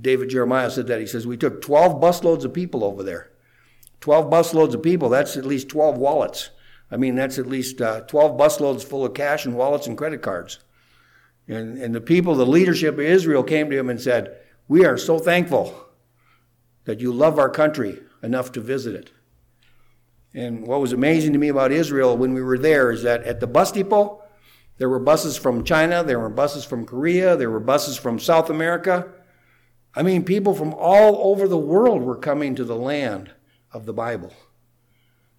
[0.00, 1.00] David Jeremiah said that.
[1.00, 3.30] He says, We took 12 busloads of people over there.
[4.00, 6.50] 12 busloads of people, that's at least 12 wallets.
[6.90, 10.22] I mean, that's at least uh, 12 busloads full of cash and wallets and credit
[10.22, 10.58] cards.
[11.48, 14.36] And, and the people, the leadership of Israel came to him and said,
[14.68, 15.88] We are so thankful
[16.84, 19.12] that you love our country enough to visit it.
[20.34, 23.40] And what was amazing to me about Israel when we were there is that at
[23.40, 24.22] the bus depot,
[24.78, 28.48] there were buses from China, there were buses from Korea, there were buses from South
[28.48, 29.12] America.
[29.94, 33.30] I mean, people from all over the world were coming to the land
[33.72, 34.32] of the Bible,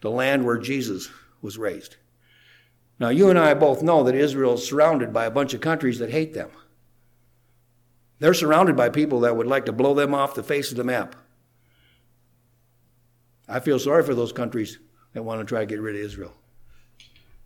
[0.01, 1.09] the land where Jesus
[1.41, 1.97] was raised.
[2.99, 5.99] Now, you and I both know that Israel is surrounded by a bunch of countries
[5.99, 6.51] that hate them.
[8.19, 10.83] They're surrounded by people that would like to blow them off the face of the
[10.83, 11.15] map.
[13.53, 14.79] I feel sorry for those countries
[15.13, 16.33] that want to try to get rid of Israel.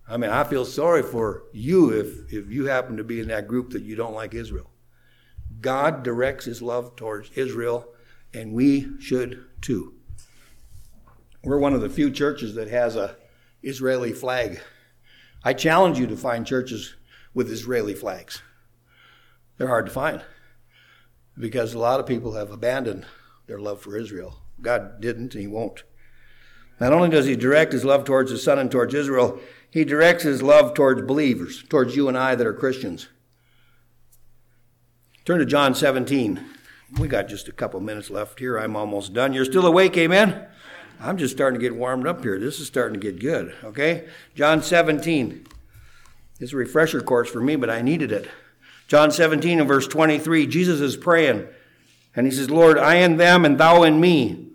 [0.07, 3.49] I mean, I feel sorry for you if, if you happen to be in that
[3.49, 4.69] group that you don't like Israel.
[5.59, 7.89] God directs his love towards Israel,
[8.33, 9.95] and we should too.
[11.43, 13.17] We're one of the few churches that has a
[13.61, 14.61] Israeli flag.
[15.43, 16.95] I challenge you to find churches
[17.33, 18.41] with Israeli flags.
[19.57, 20.23] They're hard to find
[21.37, 23.05] because a lot of people have abandoned
[23.45, 24.37] their love for Israel.
[24.61, 25.83] God didn't, and He won't.
[26.79, 30.23] Not only does He direct His love towards His Son and towards Israel, He directs
[30.23, 33.07] His love towards believers, towards you and I that are Christians.
[35.25, 36.39] Turn to John 17.
[36.99, 38.57] We got just a couple minutes left here.
[38.57, 39.33] I'm almost done.
[39.33, 40.47] You're still awake, amen?
[40.99, 42.39] I'm just starting to get warmed up here.
[42.39, 44.07] This is starting to get good, okay?
[44.35, 45.45] John 17.
[46.39, 48.29] It's a refresher course for me, but I needed it.
[48.87, 51.47] John 17 and verse 23, Jesus is praying,
[52.15, 54.47] and he says, Lord, I in them and thou in me,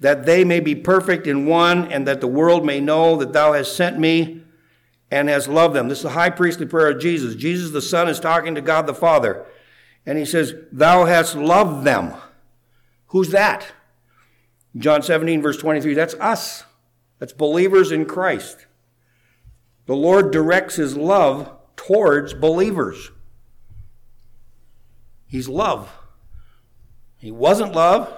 [0.00, 3.52] that they may be perfect in one, and that the world may know that thou
[3.52, 4.42] hast sent me
[5.10, 5.88] and hast loved them.
[5.88, 7.34] This is the high priestly prayer of Jesus.
[7.34, 9.44] Jesus the Son is talking to God the Father,
[10.06, 12.14] and he says, Thou hast loved them.
[13.08, 13.72] Who's that?
[14.76, 16.64] John 17, verse 23, that's us.
[17.18, 18.66] That's believers in Christ.
[19.86, 23.10] The Lord directs his love towards believers.
[25.26, 25.90] He's love.
[27.16, 28.12] He wasn't love,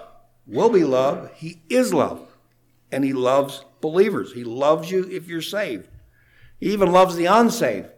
[0.51, 1.31] will be love.
[1.35, 2.27] He is love.
[2.93, 4.33] And he loves believers.
[4.33, 5.89] He loves you if you're saved.
[6.59, 7.91] He even loves the unsaved.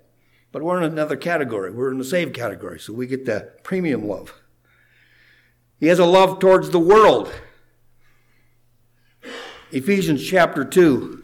[0.52, 1.70] But we're in another category.
[1.70, 4.34] We're in the saved category, so we get the premium love.
[5.80, 7.32] He has a love towards the world.
[9.72, 11.22] Ephesians chapter 2,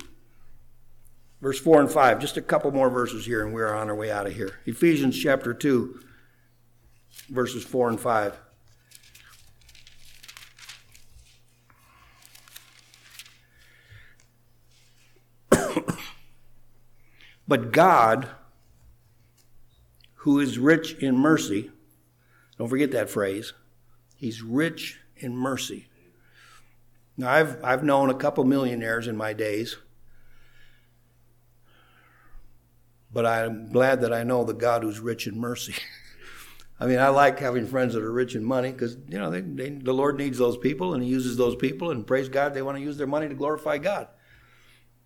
[1.42, 2.18] verse 4 and 5.
[2.18, 4.58] Just a couple more verses here, and we're on our way out of here.
[4.64, 6.00] Ephesians chapter 2,
[7.28, 8.40] verses 4 and 5.
[17.48, 18.28] But God,
[20.16, 21.70] who is rich in mercy,
[22.58, 23.54] don't forget that phrase,
[24.14, 25.88] He's rich in mercy.
[27.16, 29.76] Now, I've, I've known a couple millionaires in my days,
[33.12, 35.74] but I'm glad that I know the God who's rich in mercy.
[36.80, 39.40] I mean, I like having friends that are rich in money because, you know, they,
[39.40, 42.62] they, the Lord needs those people and He uses those people, and praise God, they
[42.62, 44.08] want to use their money to glorify God.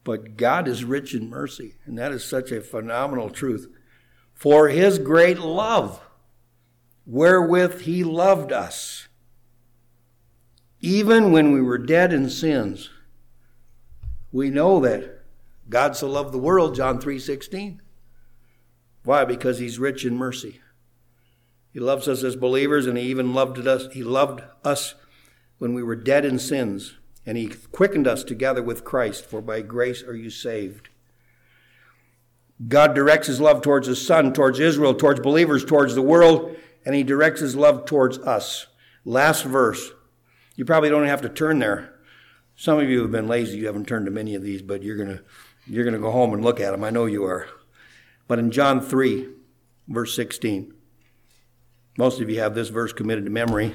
[0.05, 3.68] But God is rich in mercy, and that is such a phenomenal truth.
[4.34, 6.00] For His great love,
[7.07, 9.09] wherewith He loved us
[10.82, 12.90] even when we were dead in sins,
[14.32, 15.20] we know that
[15.68, 17.80] God so loved the world, John 3:16.
[19.05, 19.24] Why?
[19.24, 20.61] Because he's rich in mercy.
[21.72, 24.94] He loves us as believers and he even loved us he loved us
[25.59, 26.94] when we were dead in sins
[27.24, 30.88] and he quickened us together with Christ for by grace are you saved.
[32.68, 36.94] God directs his love towards his son, towards Israel, towards believers, towards the world, and
[36.94, 38.66] he directs his love towards us.
[39.04, 39.92] Last verse,
[40.54, 41.92] you probably don't have to turn there.
[42.54, 43.58] Some of you have been lazy.
[43.58, 45.24] You haven't turned to many of these, but you're going to
[45.66, 46.82] you're going to go home and look at them.
[46.84, 47.48] I know you are.
[48.26, 49.28] But in John 3,
[49.88, 50.74] verse 16,
[51.96, 53.74] most of you have this verse committed to memory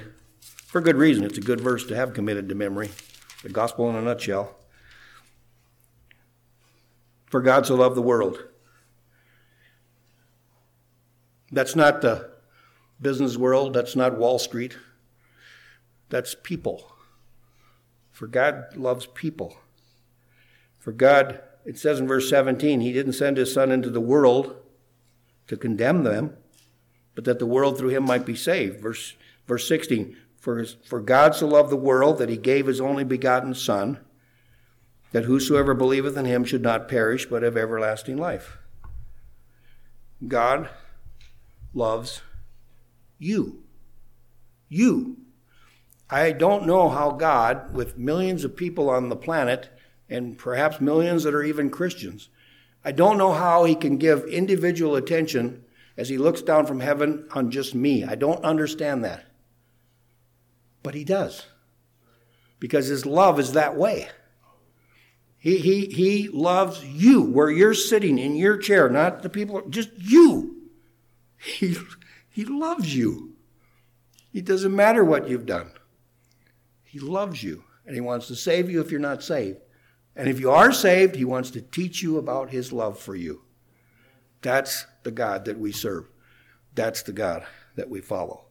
[0.66, 1.24] for good reason.
[1.24, 2.90] It's a good verse to have committed to memory.
[3.44, 4.56] The gospel in a nutshell.
[7.28, 8.44] For God so loved the world.
[11.52, 12.32] That's not the
[13.02, 14.78] business world, that's not Wall Street.
[16.10, 16.92] That's people.
[18.12, 19.58] For God loves people.
[20.80, 24.56] For God, it says in verse 17, He didn't send His Son into the world
[25.48, 26.36] to condemn them,
[27.14, 28.80] but that the world through Him might be saved.
[28.82, 29.16] Verse,
[29.48, 30.16] verse 16,
[30.48, 34.00] for, his, for God so loved the world that He gave His only begotten Son,
[35.12, 38.58] that whosoever believeth in Him should not perish, but have everlasting life.
[40.26, 40.70] God
[41.74, 42.22] loves
[43.20, 43.64] you.
[44.70, 45.18] You.
[46.10, 49.68] I don't know how God, with millions of people on the planet,
[50.08, 52.30] and perhaps millions that are even Christians,
[52.86, 55.66] I don't know how he can give individual attention
[55.98, 58.06] as he looks down from heaven on just me.
[58.06, 59.27] I don't understand that.
[60.84, 61.46] But he does.
[62.60, 64.10] Because his love is that way.
[65.38, 69.90] He, he, he loves you where you're sitting in your chair, not the people, just
[69.98, 70.56] you.
[71.38, 71.78] He,
[72.30, 73.34] he loves you.
[74.34, 75.72] It doesn't matter what you've done.
[76.84, 79.60] He loves you and He wants to save you if you're not saved.
[80.16, 83.44] And if you are saved, He wants to teach you about His love for you.
[84.42, 86.10] That's the God that we serve.
[86.76, 88.46] That's the God that we follow.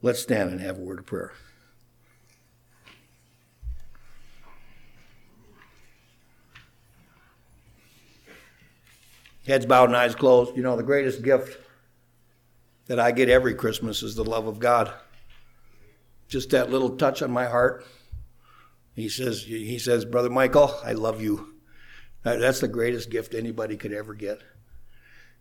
[0.00, 1.32] Let's stand and have a word of prayer.
[9.48, 10.56] Heads bowed and eyes closed.
[10.56, 11.58] You know, the greatest gift
[12.86, 14.92] that I get every Christmas is the love of God
[16.28, 17.84] just that little touch on my heart.
[18.94, 21.54] He says, he says, Brother Michael, I love you.
[22.22, 24.42] That's the greatest gift anybody could ever get.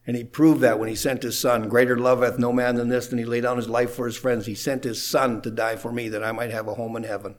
[0.06, 1.68] And he proved that when he sent his son.
[1.68, 4.16] Greater love hath no man than this, and he laid down his life for his
[4.16, 4.46] friends.
[4.46, 7.04] He sent his son to die for me that I might have a home in
[7.04, 7.36] heaven.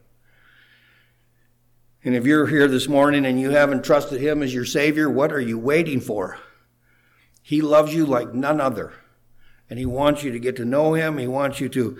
[2.04, 5.32] And if you're here this morning and you haven't trusted him as your Savior, what
[5.32, 6.38] are you waiting for?
[7.48, 8.92] He loves you like none other.
[9.70, 11.18] And he wants you to get to know him.
[11.18, 11.98] He wants you to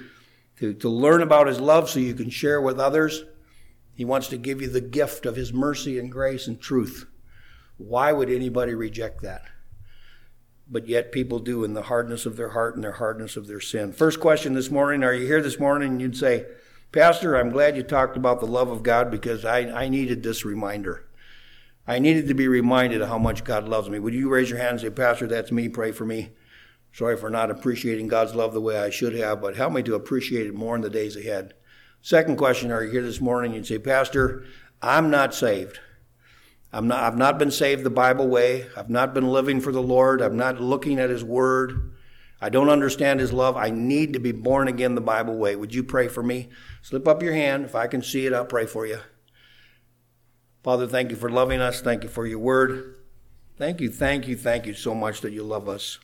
[0.58, 3.22] to, to learn about his love so you can share with others.
[3.94, 7.06] He wants to give you the gift of his mercy and grace and truth.
[7.76, 9.42] Why would anybody reject that?
[10.70, 13.60] but yet people do in the hardness of their heart and their hardness of their
[13.60, 13.92] sin.
[13.92, 15.92] First question this morning Are you here this morning?
[15.92, 16.46] And you'd say,
[16.92, 20.44] Pastor, I'm glad you talked about the love of God because I, I needed this
[20.44, 21.07] reminder.
[21.88, 23.98] I needed to be reminded of how much God loves me.
[23.98, 26.32] Would you raise your hand and say, Pastor, that's me, pray for me?
[26.92, 29.94] Sorry for not appreciating God's love the way I should have, but help me to
[29.94, 31.54] appreciate it more in the days ahead.
[32.02, 33.54] Second question, are you here this morning?
[33.54, 34.44] You'd say, Pastor,
[34.82, 35.80] I'm not saved.
[36.74, 38.66] I'm not, I've not been saved the Bible way.
[38.76, 40.20] I've not been living for the Lord.
[40.20, 41.94] I'm not looking at His Word.
[42.38, 43.56] I don't understand His love.
[43.56, 45.56] I need to be born again the Bible way.
[45.56, 46.50] Would you pray for me?
[46.82, 47.64] Slip up your hand.
[47.64, 48.98] If I can see it, I'll pray for you.
[50.68, 51.80] Father, thank you for loving us.
[51.80, 52.96] Thank you for your Word.
[53.56, 55.98] Thank you, thank you, thank you so much that you love us.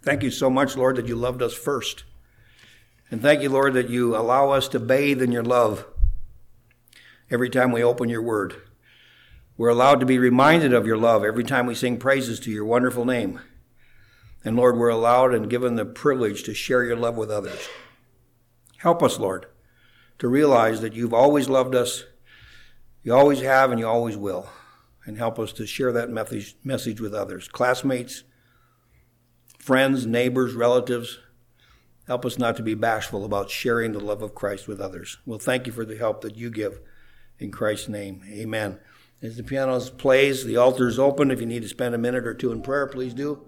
[0.00, 2.04] Thank you so much, Lord, that you loved us first.
[3.10, 5.84] And thank you, Lord, that you allow us to bathe in your love
[7.32, 8.54] every time we open your word.
[9.56, 12.64] We're allowed to be reminded of your love every time we sing praises to your
[12.64, 13.40] wonderful name.
[14.44, 17.68] And Lord, we're allowed and given the privilege to share your love with others.
[18.76, 19.46] Help us, Lord,
[20.20, 22.04] to realize that you've always loved us,
[23.08, 24.46] you always have, and you always will.
[25.06, 27.48] And help us to share that message with others.
[27.48, 28.24] Classmates,
[29.58, 31.18] friends, neighbors, relatives,
[32.06, 35.16] help us not to be bashful about sharing the love of Christ with others.
[35.24, 36.80] Well, thank you for the help that you give.
[37.38, 38.78] In Christ's name, amen.
[39.22, 41.30] As the piano plays, the altar is open.
[41.30, 43.47] If you need to spend a minute or two in prayer, please do.